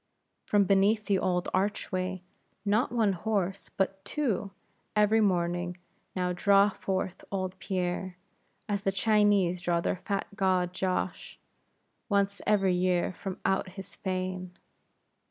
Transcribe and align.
From 0.45 0.63
beneath 0.63 1.05
the 1.05 1.19
old 1.19 1.47
archway, 1.53 2.23
not 2.65 2.91
one 2.91 3.13
horse, 3.13 3.69
but 3.77 4.03
two, 4.03 4.49
every 4.95 5.21
morning 5.21 5.77
now 6.15 6.33
draw 6.33 6.69
forth 6.71 7.23
old 7.31 7.59
Pierre, 7.59 8.17
as 8.67 8.81
the 8.81 8.91
Chinese 8.91 9.61
draw 9.61 9.79
their 9.79 9.97
fat 9.97 10.25
god 10.35 10.73
Josh, 10.73 11.37
once 12.09 12.41
every 12.47 12.73
year 12.73 13.13
from 13.13 13.37
out 13.45 13.69
his 13.73 13.95
fane. 13.95 14.57